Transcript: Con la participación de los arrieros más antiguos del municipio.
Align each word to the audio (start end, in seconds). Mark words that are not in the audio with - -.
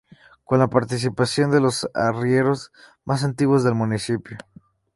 Con 0.45 0.57
la 0.57 0.67
participación 0.67 1.51
de 1.51 1.59
los 1.61 1.87
arrieros 1.93 2.71
más 3.05 3.23
antiguos 3.23 3.63
del 3.63 3.75
municipio. 3.75 4.35